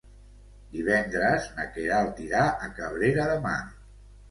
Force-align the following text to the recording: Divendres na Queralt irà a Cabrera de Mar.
Divendres 0.75 1.45
na 1.59 1.67
Queralt 1.77 2.23
irà 2.25 2.43
a 2.49 2.73
Cabrera 2.81 3.31
de 3.35 3.39
Mar. 3.47 3.57